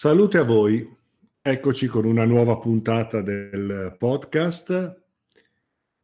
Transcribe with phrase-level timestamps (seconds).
[0.00, 0.96] Salute a voi,
[1.42, 5.02] eccoci con una nuova puntata del podcast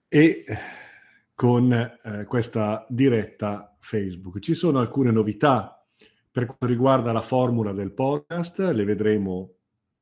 [0.08, 0.44] e
[1.32, 4.40] con eh, questa diretta Facebook.
[4.40, 5.86] Ci sono alcune novità
[6.28, 9.54] per quanto riguarda la formula del podcast, le vedremo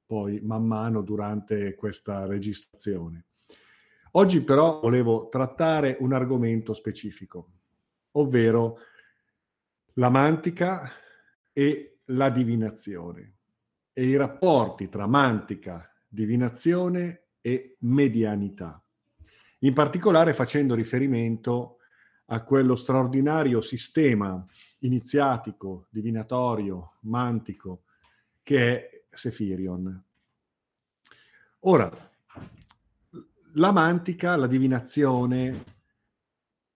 [0.06, 3.26] poi man mano durante questa registrazione.
[4.12, 7.50] Oggi però volevo trattare un argomento specifico,
[8.12, 8.78] ovvero
[9.96, 10.90] la mantica
[11.52, 13.34] e la divinazione
[13.92, 18.82] e i rapporti tra mantica, divinazione e medianità.
[19.60, 21.78] In particolare facendo riferimento
[22.26, 24.44] a quello straordinario sistema
[24.80, 27.84] iniziatico, divinatorio, mantico
[28.42, 30.04] che è Sefirion.
[31.60, 32.10] Ora,
[33.54, 35.64] la mantica, la divinazione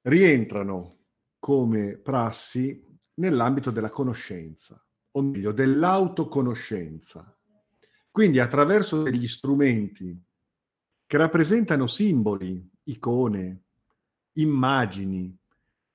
[0.03, 0.99] rientrano
[1.39, 4.86] come prassi nell'ambito della conoscenza
[5.17, 7.35] o meglio, dell'autoconoscenza.
[8.11, 10.19] Quindi attraverso degli strumenti
[11.07, 13.63] che rappresentano simboli, icone,
[14.33, 15.37] immagini,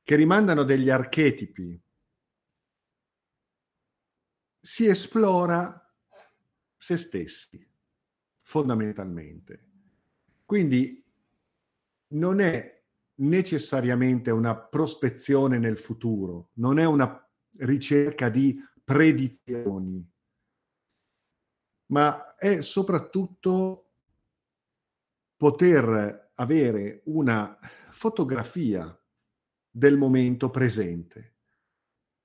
[0.03, 1.79] che rimandano degli archetipi,
[4.59, 5.77] si esplora
[6.77, 7.67] se stessi,
[8.41, 9.67] fondamentalmente.
[10.45, 11.03] Quindi
[12.09, 12.83] non è
[13.15, 17.23] necessariamente una prospezione nel futuro, non è una
[17.57, 18.59] ricerca di
[18.91, 20.05] predizioni,
[21.87, 23.91] ma è soprattutto
[25.37, 27.57] poter avere una
[27.91, 28.93] fotografia
[29.69, 31.35] del momento presente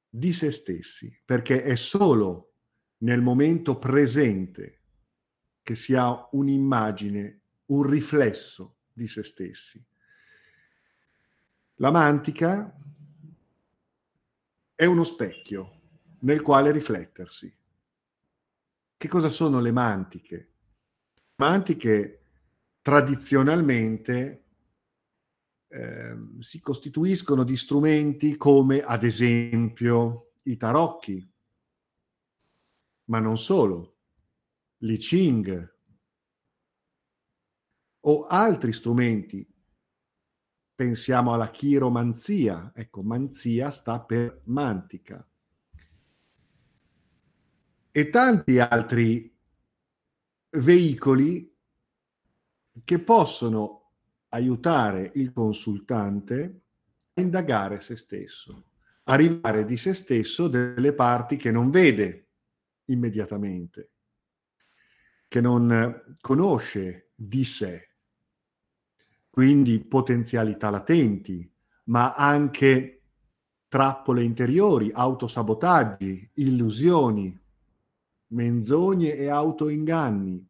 [0.08, 2.54] di se stessi, perché è solo
[2.98, 4.80] nel momento presente
[5.62, 9.80] che si ha un'immagine, un riflesso di se stessi.
[11.76, 12.76] La mantica
[14.74, 15.75] è uno specchio
[16.26, 17.56] nel quale riflettersi.
[18.96, 20.54] Che cosa sono le mantiche?
[21.36, 22.24] Mantiche
[22.82, 24.44] tradizionalmente
[25.68, 31.32] eh, si costituiscono di strumenti come ad esempio i tarocchi,
[33.04, 33.98] ma non solo,
[34.78, 35.74] l'I Ching
[38.00, 39.48] o altri strumenti.
[40.74, 45.24] Pensiamo alla chiromanzia, ecco, manzia sta per mantica
[47.96, 49.34] e tanti altri
[50.50, 51.50] veicoli
[52.84, 53.92] che possono
[54.28, 56.60] aiutare il consultante
[57.14, 58.66] a indagare se stesso,
[59.04, 62.32] arrivare di se stesso delle parti che non vede
[62.90, 63.92] immediatamente,
[65.26, 67.94] che non conosce di sé,
[69.30, 71.50] quindi potenzialità latenti,
[71.84, 73.04] ma anche
[73.68, 77.44] trappole interiori, autosabotaggi, illusioni,
[78.28, 80.46] menzogne e autoinganni.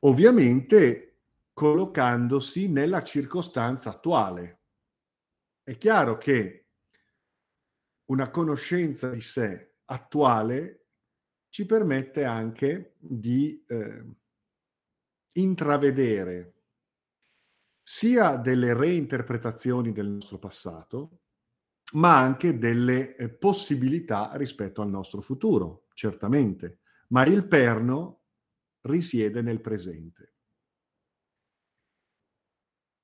[0.00, 1.08] Ovviamente
[1.52, 4.60] collocandosi nella circostanza attuale.
[5.64, 6.66] È chiaro che
[8.06, 10.86] una conoscenza di sé attuale
[11.48, 14.04] ci permette anche di eh,
[15.32, 16.54] intravedere
[17.82, 21.22] sia delle reinterpretazioni del nostro passato,
[21.92, 26.80] ma anche delle eh, possibilità rispetto al nostro futuro, certamente.
[27.08, 28.24] Ma il perno
[28.82, 30.34] risiede nel presente.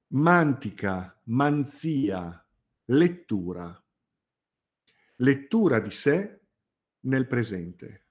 [0.08, 2.46] Mantica, manzia,
[2.86, 3.82] lettura.
[5.16, 6.40] Lettura di sé
[7.00, 8.06] nel presente.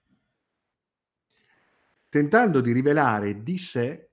[2.09, 4.11] Tentando di rivelare di sé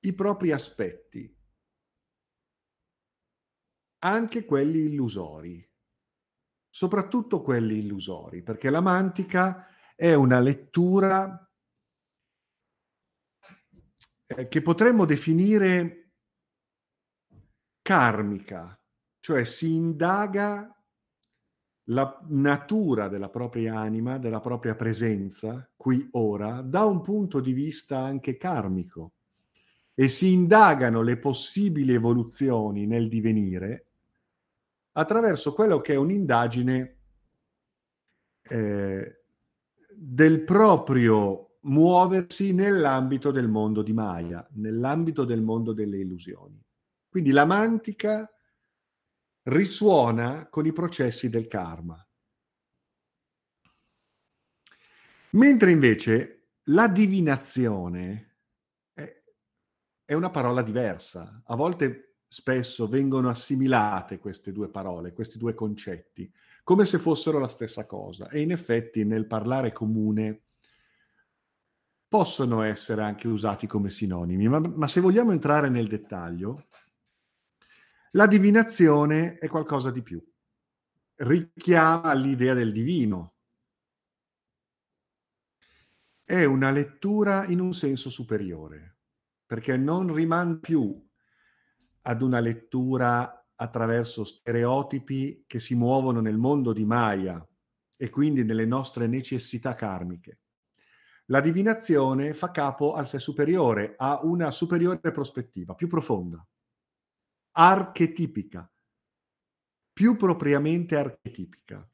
[0.00, 1.39] i propri aspetti,
[4.00, 5.66] anche quelli illusori,
[6.68, 11.50] soprattutto quelli illusori, perché la mantica è una lettura
[14.26, 16.12] eh, che potremmo definire
[17.82, 18.80] karmica,
[19.18, 20.74] cioè si indaga
[21.90, 27.98] la natura della propria anima, della propria presenza, qui ora, da un punto di vista
[27.98, 29.14] anche karmico.
[29.92, 33.89] E si indagano le possibili evoluzioni nel divenire
[34.92, 36.98] attraverso quello che è un'indagine
[38.42, 39.22] eh,
[39.92, 46.62] del proprio muoversi nell'ambito del mondo di Maya, nell'ambito del mondo delle illusioni.
[47.08, 48.30] Quindi la mantica
[49.44, 52.04] risuona con i processi del karma.
[55.32, 58.36] Mentre invece la divinazione
[60.04, 61.42] è, una parola diversa.
[61.46, 66.32] A volte spesso vengono assimilate queste due parole, questi due concetti,
[66.62, 68.28] come se fossero la stessa cosa.
[68.28, 70.42] E in effetti nel parlare comune
[72.06, 76.68] possono essere anche usati come sinonimi, ma, ma se vogliamo entrare nel dettaglio,
[78.12, 80.24] la divinazione è qualcosa di più.
[81.16, 83.34] Richiama l'idea del divino.
[86.22, 88.98] È una lettura in un senso superiore,
[89.44, 91.09] perché non rimane più
[92.02, 97.46] ad una lettura attraverso stereotipi che si muovono nel mondo di Maya
[97.96, 100.40] e quindi nelle nostre necessità karmiche.
[101.26, 106.44] La divinazione fa capo al sé superiore, ha una superiore prospettiva, più profonda,
[107.52, 108.68] archetipica,
[109.92, 111.88] più propriamente archetipica,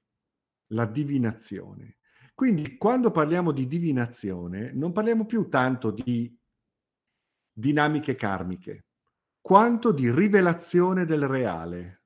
[0.69, 1.99] la divinazione.
[2.35, 6.35] Quindi quando parliamo di divinazione non parliamo più tanto di
[7.53, 8.86] dinamiche karmiche,
[9.47, 12.03] quanto di rivelazione del reale,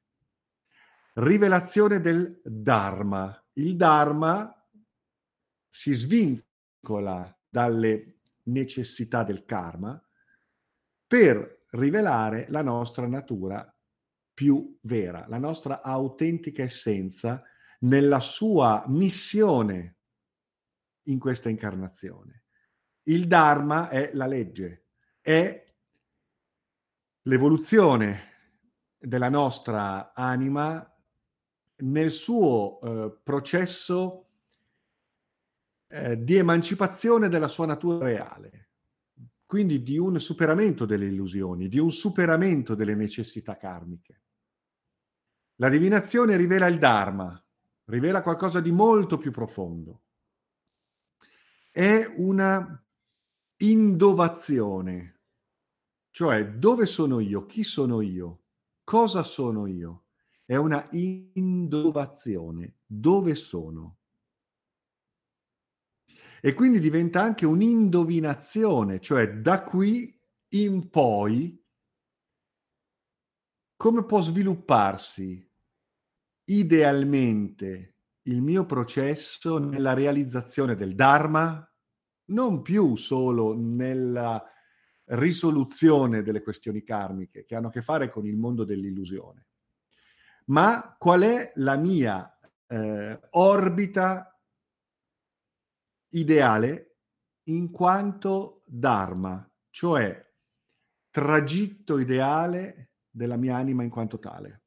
[1.14, 3.42] rivelazione del Dharma.
[3.54, 4.54] Il Dharma
[5.70, 6.44] si svincola
[6.80, 9.98] vincola dalle necessità del karma
[11.06, 13.74] per rivelare la nostra natura
[14.34, 17.42] più vera, la nostra autentica essenza
[17.80, 19.96] nella sua missione
[21.04, 22.44] in questa incarnazione.
[23.04, 24.88] Il Dharma è la legge,
[25.22, 25.69] è
[27.22, 28.28] l'evoluzione
[28.98, 30.86] della nostra anima
[31.76, 34.26] nel suo eh, processo
[35.88, 38.68] eh, di emancipazione della sua natura reale,
[39.46, 44.20] quindi di un superamento delle illusioni, di un superamento delle necessità karmiche.
[45.56, 47.42] La divinazione rivela il Dharma,
[47.84, 50.02] rivela qualcosa di molto più profondo.
[51.70, 52.82] È una
[53.56, 55.19] indovazione,
[56.10, 58.42] cioè dove sono io, chi sono io,
[58.84, 60.04] cosa sono io.
[60.44, 63.98] È una indovazione, dove sono?
[66.40, 70.18] E quindi diventa anche un'indovinazione, cioè da qui
[70.54, 71.56] in poi
[73.76, 75.48] come può svilupparsi
[76.44, 81.66] idealmente il mio processo nella realizzazione del Dharma,
[82.26, 84.44] non più solo nella
[85.10, 89.46] risoluzione delle questioni karmiche che hanno a che fare con il mondo dell'illusione,
[90.46, 94.40] ma qual è la mia eh, orbita
[96.10, 96.96] ideale
[97.44, 100.28] in quanto Dharma, cioè
[101.10, 104.62] tragitto ideale della mia anima in quanto tale,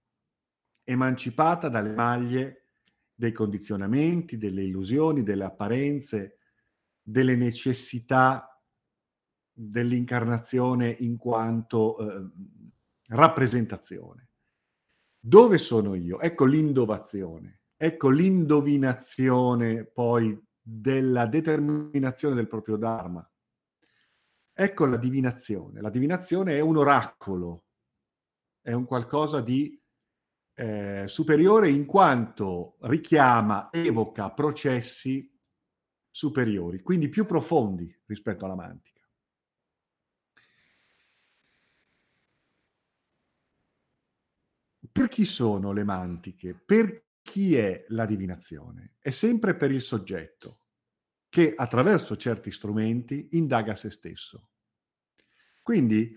[0.84, 2.72] emancipata dalle maglie
[3.16, 6.40] dei condizionamenti, delle illusioni, delle apparenze,
[7.02, 8.53] delle necessità
[9.54, 12.30] dell'incarnazione in quanto eh,
[13.08, 14.30] rappresentazione.
[15.20, 16.20] Dove sono io?
[16.20, 23.26] Ecco l'indovazione, ecco l'indovinazione poi della determinazione del proprio Dharma.
[24.56, 25.82] Ecco la divinazione.
[25.82, 27.66] La divinazione è un oracolo,
[28.62, 29.82] è un qualcosa di
[30.56, 35.30] eh, superiore in quanto richiama, evoca processi
[36.12, 39.02] superiori, quindi più profondi rispetto alla mantica.
[44.94, 46.54] Per chi sono le mantiche?
[46.54, 48.94] Per chi è la divinazione?
[49.00, 50.60] È sempre per il soggetto
[51.30, 54.50] che attraverso certi strumenti indaga se stesso.
[55.64, 56.16] Quindi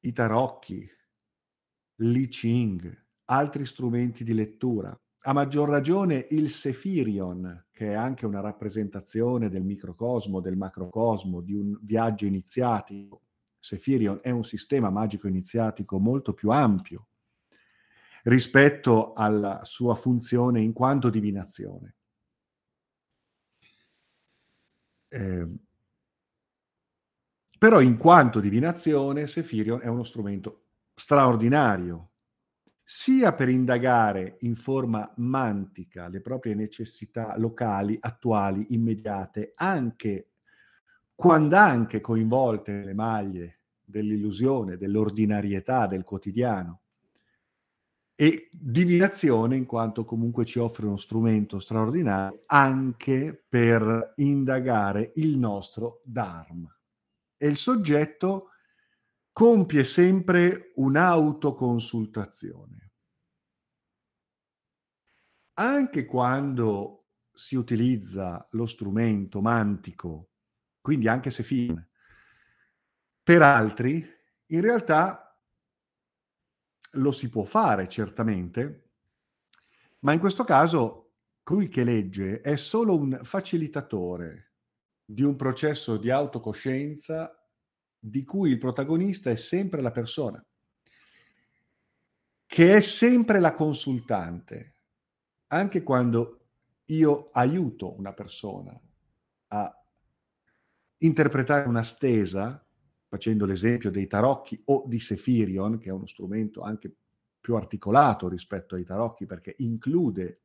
[0.00, 0.88] i tarocchi,
[1.96, 8.40] l'I Ching, altri strumenti di lettura, a maggior ragione il Sefirion, che è anche una
[8.40, 13.26] rappresentazione del microcosmo, del macrocosmo, di un viaggio iniziatico.
[13.60, 17.06] Sefirion è un sistema magico iniziatico molto più ampio
[18.24, 21.94] rispetto alla sua funzione in quanto divinazione.
[25.08, 25.46] Eh,
[27.58, 30.64] però in quanto divinazione, Sefirion è uno strumento
[30.94, 32.12] straordinario,
[32.82, 40.29] sia per indagare in forma mantica le proprie necessità locali, attuali, immediate, anche
[41.20, 46.80] quando anche coinvolte nelle maglie dell'illusione, dell'ordinarietà, del quotidiano,
[48.14, 56.00] e divinazione in quanto comunque ci offre uno strumento straordinario anche per indagare il nostro
[56.04, 56.74] Dharma.
[57.36, 58.52] E il soggetto
[59.30, 62.92] compie sempre un'autoconsultazione.
[65.58, 70.29] Anche quando si utilizza lo strumento mantico,
[70.80, 71.88] quindi anche se fine,
[73.22, 74.04] per altri,
[74.46, 75.38] in realtà
[76.92, 78.90] lo si può fare certamente,
[80.00, 84.52] ma in questo caso colui che legge è solo un facilitatore
[85.04, 87.34] di un processo di autocoscienza
[87.98, 90.44] di cui il protagonista è sempre la persona,
[92.46, 94.74] che è sempre la consultante,
[95.48, 96.46] anche quando
[96.86, 98.80] io aiuto una persona
[99.48, 99.79] a
[101.00, 102.64] interpretare una stesa,
[103.06, 106.94] facendo l'esempio dei tarocchi o di Sefirion, che è uno strumento anche
[107.40, 110.40] più articolato rispetto ai tarocchi perché include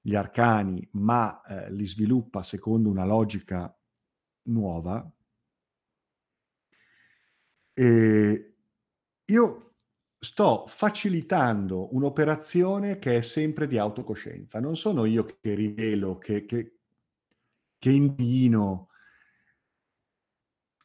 [0.00, 3.74] gli arcani ma eh, li sviluppa secondo una logica
[4.44, 5.10] nuova,
[7.74, 8.54] e
[9.24, 9.74] io
[10.18, 14.58] sto facilitando un'operazione che è sempre di autocoscienza.
[14.58, 16.78] Non sono io che rivelo, che, che,
[17.78, 18.87] che indino,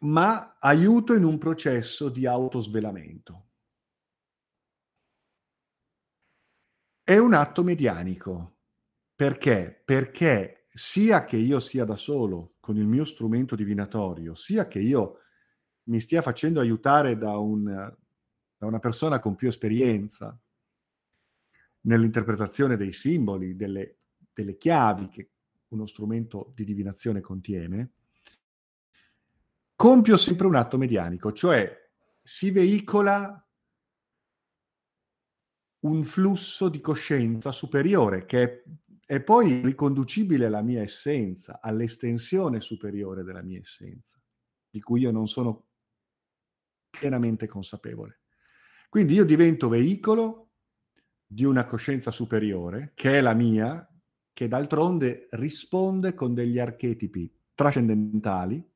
[0.03, 3.47] ma aiuto in un processo di autosvelamento.
[7.01, 8.57] È un atto medianico.
[9.15, 9.81] Perché?
[9.83, 15.19] Perché sia che io sia da solo con il mio strumento divinatorio, sia che io
[15.83, 20.37] mi stia facendo aiutare da, un, da una persona con più esperienza
[21.81, 23.97] nell'interpretazione dei simboli, delle,
[24.33, 25.29] delle chiavi che
[25.69, 27.91] uno strumento di divinazione contiene,
[29.83, 31.69] compio sempre un atto medianico, cioè
[32.21, 33.45] si veicola
[35.81, 38.63] un flusso di coscienza superiore che è,
[39.05, 44.17] è, poi riconducibile alla mia essenza, all'estensione superiore della mia essenza,
[44.69, 45.65] di cui io non sono
[46.89, 48.21] pienamente consapevole.
[48.87, 50.51] Quindi io divento veicolo
[51.25, 53.85] di una coscienza superiore, che è la mia,
[54.31, 58.71] che d'altronde risponde con degli archetipi trascendentali,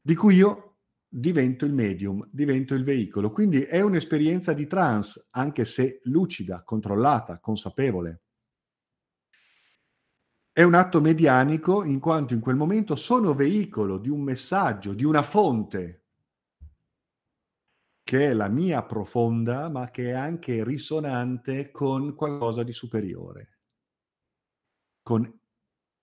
[0.00, 0.70] di cui io
[1.08, 3.32] divento il medium, divento il veicolo.
[3.32, 8.22] Quindi è un'esperienza di trance, anche se lucida, controllata, consapevole.
[10.52, 15.04] È un atto medianico in quanto in quel momento sono veicolo di un messaggio, di
[15.04, 16.04] una fonte
[18.02, 23.60] che è la mia profonda, ma che è anche risonante con qualcosa di superiore,
[25.00, 25.32] con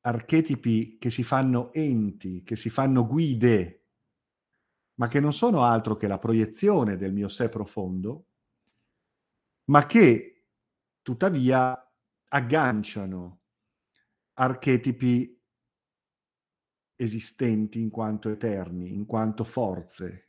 [0.02, 3.87] archetipi che si fanno enti, che si fanno guide,
[5.00, 8.26] ma che non sono altro che la proiezione del mio sé profondo,
[9.66, 10.46] ma che
[11.02, 11.80] tuttavia
[12.30, 13.42] agganciano
[14.34, 15.36] archetipi
[16.96, 20.28] esistenti in quanto eterni, in quanto forze,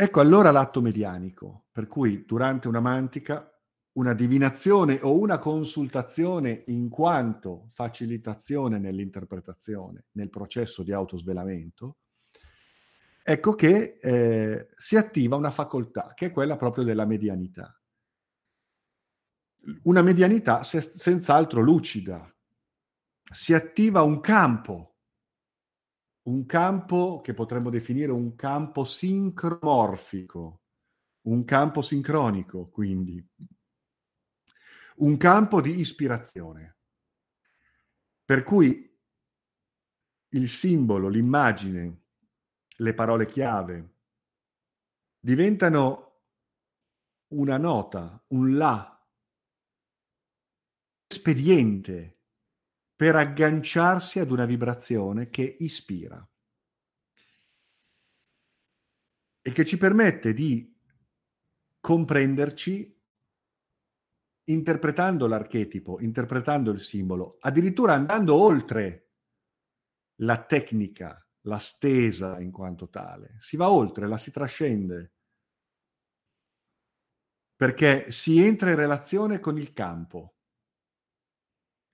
[0.00, 3.52] Ecco allora l'atto medianico, per cui durante una mantica
[3.94, 11.96] una divinazione o una consultazione in quanto facilitazione nell'interpretazione, nel processo di autosvelamento,
[13.30, 17.78] ecco che eh, si attiva una facoltà, che è quella proprio della medianità.
[19.82, 22.34] Una medianità se, senz'altro lucida.
[23.30, 24.94] Si attiva un campo
[26.28, 30.62] un campo che potremmo definire un campo sincromorfico,
[31.22, 33.26] un campo sincronico, quindi
[34.96, 36.76] un campo di ispirazione.
[38.24, 38.94] Per cui
[40.30, 42.07] il simbolo, l'immagine,
[42.80, 43.94] le parole chiave.
[45.20, 46.22] Diventano
[47.28, 49.06] una nota, un la,
[51.06, 52.16] espediente
[52.94, 56.26] per agganciarsi ad una vibrazione che ispira.
[59.40, 60.76] E che ci permette di
[61.80, 62.96] comprenderci
[64.44, 69.10] interpretando l'archetipo, interpretando il simbolo, addirittura andando oltre
[70.20, 73.36] la tecnica, la stesa in quanto tale.
[73.40, 75.14] Si va oltre, la si trascende,
[77.56, 80.36] perché si entra in relazione con il campo.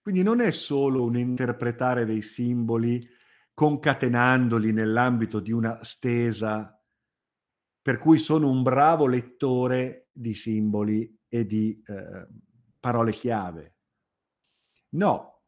[0.03, 3.09] Quindi non è solo un interpretare dei simboli
[3.55, 6.79] concatenandoli nell'ambito di una stesa,
[7.81, 12.27] per cui sono un bravo lettore di simboli e di eh,
[12.81, 13.77] parole chiave.
[14.91, 15.45] No,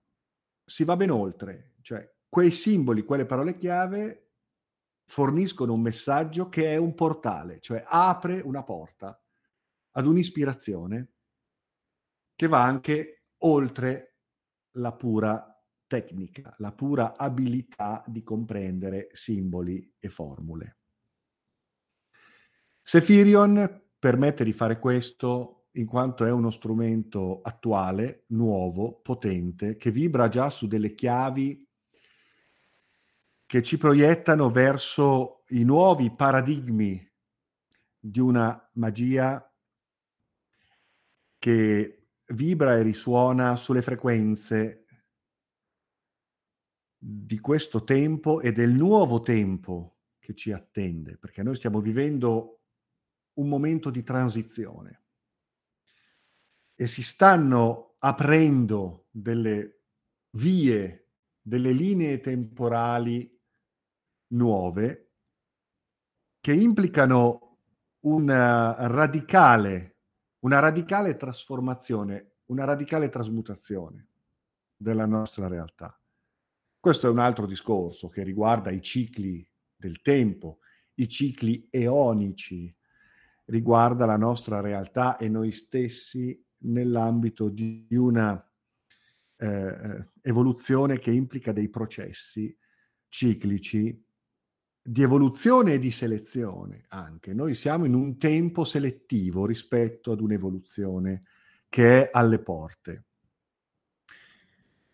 [0.65, 4.33] si va ben oltre, cioè quei simboli, quelle parole chiave
[5.07, 9.19] forniscono un messaggio che è un portale, cioè apre una porta
[9.93, 11.13] ad un'ispirazione
[12.35, 14.19] che va anche oltre
[14.73, 20.77] la pura tecnica, la pura abilità di comprendere simboli e formule.
[22.83, 30.29] Sefirion permette di fare questo in quanto è uno strumento attuale, nuovo, potente, che vibra
[30.29, 31.66] già su delle chiavi
[33.47, 37.01] che ci proiettano verso i nuovi paradigmi
[37.99, 39.41] di una magia
[41.39, 44.85] che vibra e risuona sulle frequenze
[46.99, 52.63] di questo tempo e del nuovo tempo che ci attende, perché noi stiamo vivendo
[53.35, 55.05] un momento di transizione.
[56.75, 59.85] E si stanno aprendo delle
[60.31, 63.36] vie, delle linee temporali
[64.29, 65.11] nuove
[66.41, 67.59] che implicano
[68.01, 69.97] una radicale,
[70.41, 74.09] una radicale trasformazione, una radicale trasmutazione
[74.77, 75.99] della nostra realtà.
[76.79, 80.61] Questo è un altro discorso che riguarda i cicli del tempo,
[80.95, 82.73] i cicli eonici,
[83.47, 88.41] riguarda la nostra realtà e noi stessi nell'ambito di una
[89.39, 92.57] eh, eh evoluzione che implica dei processi
[93.09, 94.06] ciclici
[94.87, 97.35] di evoluzione e di selezione anche.
[97.35, 101.23] Noi siamo in un tempo selettivo rispetto ad un'evoluzione
[101.69, 103.05] che è alle porte.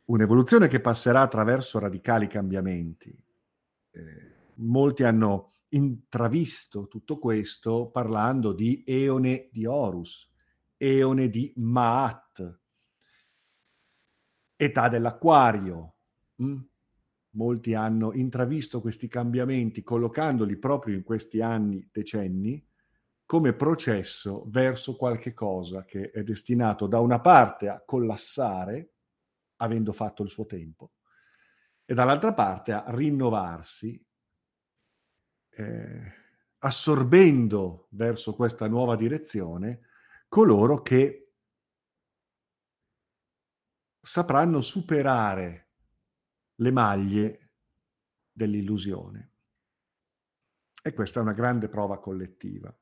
[0.07, 3.15] Un'evoluzione che passerà attraverso radicali cambiamenti.
[3.91, 10.31] Eh, molti hanno intravisto tutto questo parlando di Eone di Horus,
[10.79, 12.61] Eone di Maat,
[14.57, 15.97] età dell'acquario.
[16.43, 16.61] Mm?
[17.33, 22.65] Molti hanno intravisto questi cambiamenti collocandoli proprio in questi anni, decenni,
[23.25, 28.93] come processo verso qualche cosa che è destinato da una parte a collassare,
[29.57, 30.93] avendo fatto il suo tempo,
[31.85, 34.05] e dall'altra parte a rinnovarsi,
[35.55, 36.13] eh,
[36.59, 39.81] assorbendo verso questa nuova direzione
[40.29, 41.33] coloro che
[44.01, 45.62] sapranno superare
[46.57, 47.51] le maglie
[48.33, 49.31] dell'illusione.
[50.83, 52.75] E questa è una grande prova collettiva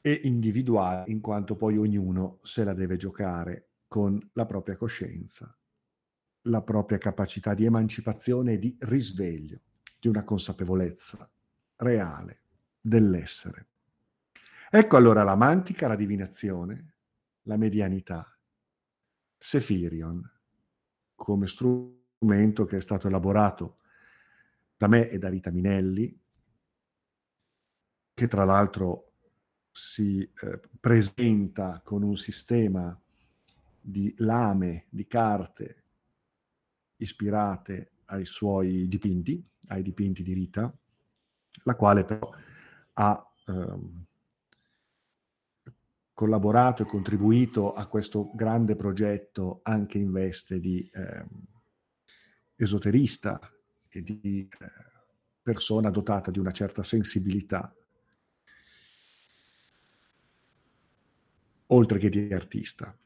[0.00, 5.56] e individuale, in quanto poi ognuno se la deve giocare con la propria coscienza,
[6.42, 9.60] la propria capacità di emancipazione e di risveglio,
[9.98, 11.30] di una consapevolezza
[11.76, 12.42] reale
[12.80, 13.68] dell'essere.
[14.70, 16.96] Ecco allora la mantica, la divinazione,
[17.42, 18.36] la medianità,
[19.38, 20.33] Sefirion,
[21.24, 23.78] come strumento che è stato elaborato
[24.76, 26.20] da me e da Rita Minelli,
[28.12, 29.12] che tra l'altro
[29.72, 32.96] si eh, presenta con un sistema
[33.80, 35.84] di lame, di carte
[36.96, 40.78] ispirate ai suoi dipinti, ai dipinti di Rita,
[41.62, 42.30] la quale però
[42.92, 44.04] ha ehm,
[46.14, 51.24] collaborato e contribuito a questo grande progetto anche in veste di eh,
[52.54, 53.40] esoterista
[53.88, 54.66] e di eh,
[55.42, 57.74] persona dotata di una certa sensibilità,
[61.66, 62.96] oltre che di artista.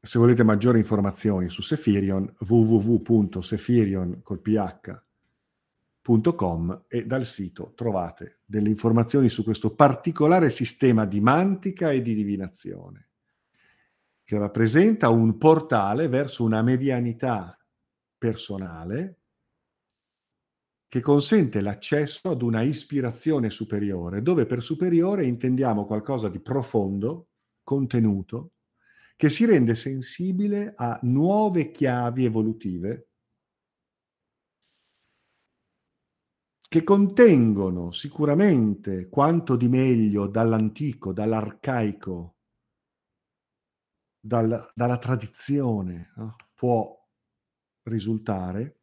[0.00, 4.20] Se volete maggiori informazioni su Sefirion, www.sefirion
[6.88, 13.08] e dal sito trovate delle informazioni su questo particolare sistema di mantica e di divinazione
[14.24, 17.58] che rappresenta un portale verso una medianità
[18.16, 19.18] personale
[20.88, 27.28] che consente l'accesso ad una ispirazione superiore, dove per superiore intendiamo qualcosa di profondo,
[27.62, 28.52] contenuto,
[29.16, 33.08] che si rende sensibile a nuove chiavi evolutive
[36.74, 42.34] che contengono sicuramente quanto di meglio dall'antico, dall'arcaico,
[44.18, 46.34] dal, dalla tradizione no?
[46.52, 47.00] può
[47.84, 48.80] risultare,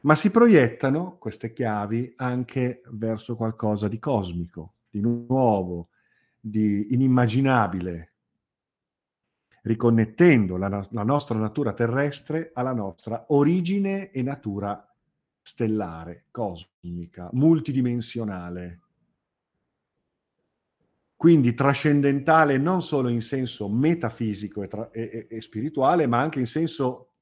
[0.00, 5.90] ma si proiettano queste chiavi anche verso qualcosa di cosmico, di nuovo,
[6.40, 8.14] di inimmaginabile,
[9.64, 14.85] riconnettendo la, la nostra natura terrestre alla nostra origine e natura
[15.46, 18.80] stellare, cosmica, multidimensionale.
[21.14, 26.46] Quindi trascendentale non solo in senso metafisico e, tra- e, e spirituale, ma anche in
[26.46, 27.12] senso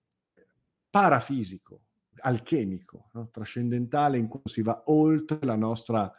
[0.88, 1.82] parafisico,
[2.20, 3.28] alchemico, no?
[3.30, 6.10] trascendentale in cui si va oltre la nostra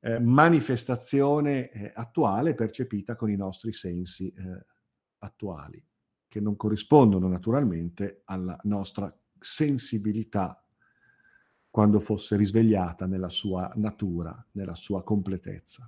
[0.00, 4.66] eh, manifestazione eh, attuale percepita con i nostri sensi eh,
[5.18, 5.82] attuali,
[6.26, 10.60] che non corrispondono naturalmente alla nostra sensibilità
[11.76, 15.86] quando fosse risvegliata nella sua natura, nella sua completezza.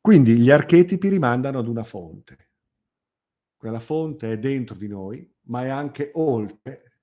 [0.00, 2.48] Quindi gli archetipi rimandano ad una fonte.
[3.58, 7.00] Quella fonte è dentro di noi, ma è anche oltre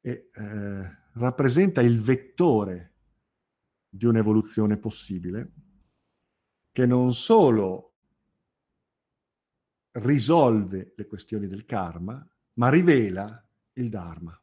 [0.00, 2.92] e eh, rappresenta il vettore
[3.88, 5.52] di un'evoluzione possibile
[6.70, 7.94] che non solo
[9.94, 14.38] risolve le questioni del karma, ma rivela il Dharma.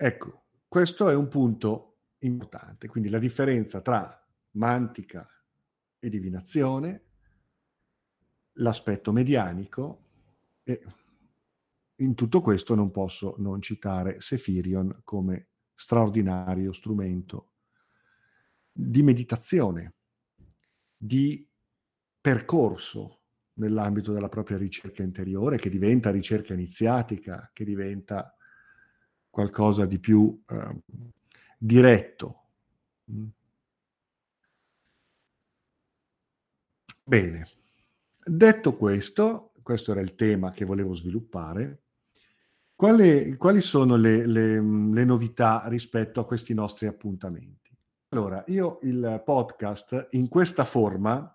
[0.00, 5.28] Ecco, questo è un punto importante, quindi la differenza tra mantica
[5.98, 7.02] e divinazione,
[8.52, 10.04] l'aspetto medianico
[10.62, 10.80] e
[11.96, 17.54] in tutto questo non posso non citare Sefirion come straordinario strumento
[18.70, 19.94] di meditazione,
[20.96, 21.44] di
[22.20, 23.22] percorso
[23.54, 28.32] nell'ambito della propria ricerca interiore, che diventa ricerca iniziatica, che diventa
[29.38, 30.80] qualcosa di più eh,
[31.56, 32.40] diretto.
[37.04, 37.48] Bene,
[38.24, 41.82] detto questo, questo era il tema che volevo sviluppare,
[42.74, 47.70] quali, quali sono le, le, le novità rispetto a questi nostri appuntamenti?
[48.08, 51.32] Allora, io il podcast in questa forma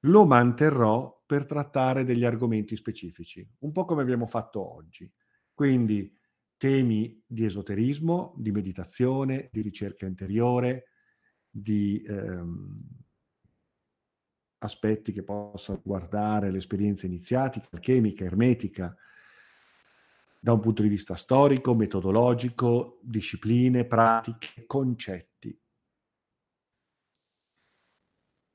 [0.00, 5.12] lo manterrò per trattare degli argomenti specifici, un po' come abbiamo fatto oggi.
[5.52, 6.17] Quindi
[6.58, 10.88] temi di esoterismo, di meditazione, di ricerca interiore,
[11.48, 12.82] di ehm,
[14.58, 18.94] aspetti che possano guardare l'esperienza iniziatica, alchemica, ermetica,
[20.40, 25.58] da un punto di vista storico, metodologico, discipline, pratiche, concetti.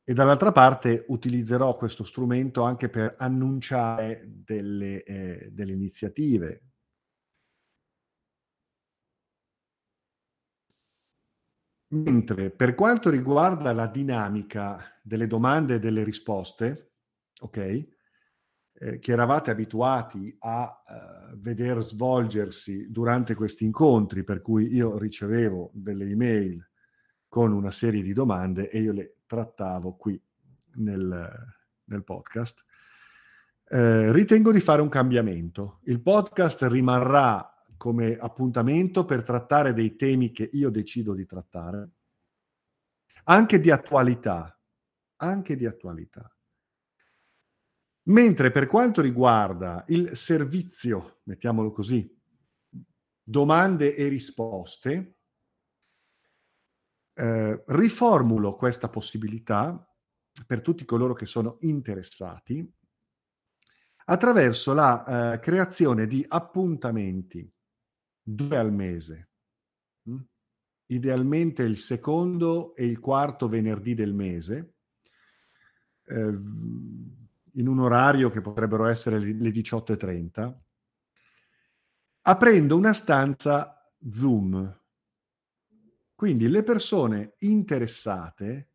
[0.06, 6.73] E dall'altra parte utilizzerò questo strumento anche per annunciare delle, eh, delle iniziative.
[11.94, 16.94] Mentre per quanto riguarda la dinamica delle domande e delle risposte,
[17.40, 24.98] ok, eh, che eravate abituati a eh, veder svolgersi durante questi incontri, per cui io
[24.98, 26.68] ricevevo delle email
[27.28, 30.20] con una serie di domande e io le trattavo qui
[30.78, 31.32] nel,
[31.84, 32.64] nel podcast,
[33.70, 35.80] eh, ritengo di fare un cambiamento.
[35.84, 37.53] Il podcast rimarrà
[37.84, 41.90] come appuntamento per trattare dei temi che io decido di trattare,
[43.26, 44.58] anche di attualità,
[45.18, 46.34] anche di attualità.
[48.04, 52.10] Mentre per quanto riguarda il servizio, mettiamolo così,
[53.22, 55.18] domande e risposte,
[57.16, 59.94] eh, riformulo questa possibilità
[60.48, 62.66] per tutti coloro che sono interessati
[64.06, 67.54] attraverso la eh, creazione di appuntamenti
[68.24, 69.30] due al mese?
[70.10, 70.20] Mm?
[70.88, 74.74] idealmente il secondo e il quarto venerdì del mese,
[76.06, 76.38] eh,
[77.56, 80.54] in un orario che potrebbero essere le 18.30,
[82.24, 84.82] aprendo una stanza Zoom
[86.24, 88.70] quindi le persone interessate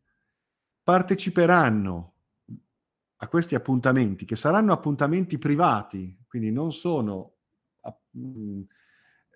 [0.83, 2.13] parteciperanno
[3.15, 7.37] a questi appuntamenti, che saranno appuntamenti privati, quindi non sono
[8.15, 8.61] mm,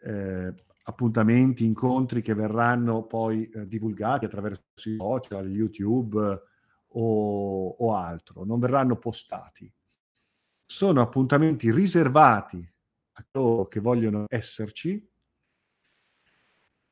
[0.03, 6.41] eh, appuntamenti, incontri che verranno poi eh, divulgati attraverso i social, YouTube
[6.87, 9.71] o, o altro, non verranno postati.
[10.65, 12.67] Sono appuntamenti riservati
[13.13, 15.09] a coloro che vogliono esserci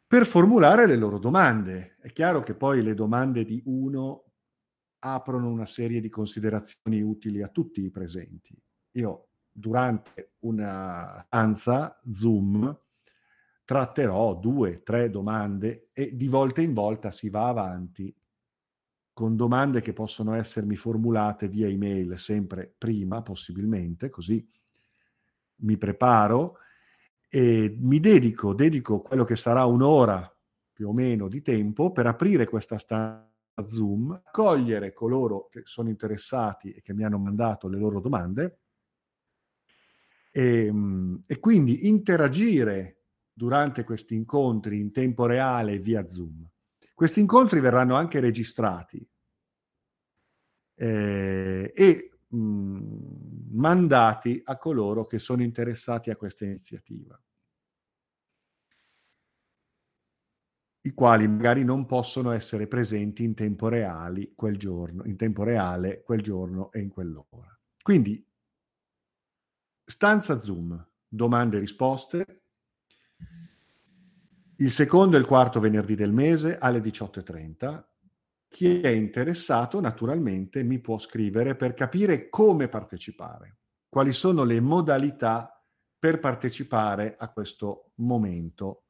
[0.06, 1.97] per formulare le loro domande.
[2.00, 4.26] È chiaro che poi le domande di uno
[5.04, 8.56] aprono una serie di considerazioni utili a tutti i presenti.
[8.91, 12.78] Io durante una stanza Zoom
[13.63, 18.13] tratterò due, tre domande e di volta in volta si va avanti
[19.13, 24.47] con domande che possono essermi formulate via email sempre prima, possibilmente, così
[25.58, 26.58] mi preparo
[27.30, 30.28] e mi dedico, dedico quello che sarà un'ora
[30.74, 33.30] più o meno di tempo per aprire questa stanza
[33.67, 38.60] Zoom, cogliere coloro che sono interessati e che mi hanno mandato le loro domande
[40.32, 43.00] e, ehm, e quindi interagire
[43.34, 46.48] durante questi incontri in tempo reale via Zoom.
[46.94, 49.06] Questi incontri verranno anche registrati
[50.76, 57.20] eh, e mh, mandati a coloro che sono interessati a questa iniziativa,
[60.84, 66.02] i quali magari non possono essere presenti in tempo reale quel giorno, in tempo reale
[66.04, 67.56] quel giorno e in quell'ora.
[67.82, 68.26] Quindi
[69.86, 72.40] stanza Zoom, domande e risposte,
[74.62, 77.84] il secondo e il quarto venerdì del mese alle 18.30
[78.47, 85.58] chi è interessato naturalmente mi può scrivere per capire come partecipare, quali sono le modalità
[85.97, 88.84] per partecipare a questo momento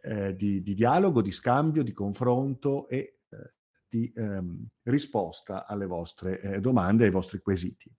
[0.00, 3.54] eh, di, di, dialogo, di scambio, di confronto e eh,
[3.88, 7.92] di ehm, risposta alle vostre eh, domande, ai vostri quesiti.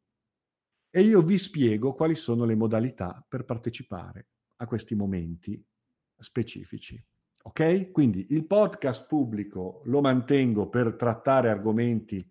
[0.90, 5.60] e io vi spiego quali sono le modalità per partecipare a questi momenti
[6.18, 7.02] specifici.
[7.42, 7.90] Ok?
[7.90, 12.24] Quindi il podcast pubblico lo mantengo per trattare argomenti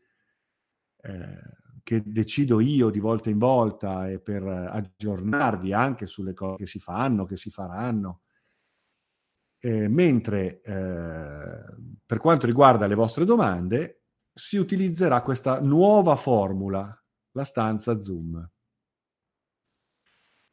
[1.02, 6.66] eh, che decido io di volta in volta e per aggiornarvi anche sulle cose che
[6.66, 8.22] si fanno, che si faranno.
[9.60, 11.64] Eh, mentre eh,
[12.06, 16.98] per quanto riguarda le vostre domande, si utilizzerà questa nuova formula,
[17.32, 18.50] la stanza Zoom.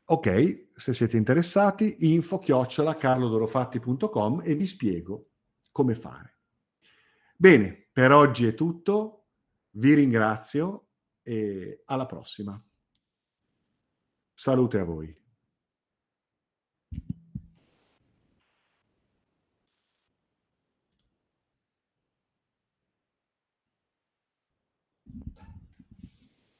[0.05, 5.31] Ok, se siete interessati, info chiocciola carlodorofatti.com e vi spiego
[5.71, 6.39] come fare.
[7.37, 9.29] Bene, per oggi è tutto,
[9.77, 10.90] vi ringrazio
[11.23, 12.63] e alla prossima.
[14.35, 15.20] Salute a voi.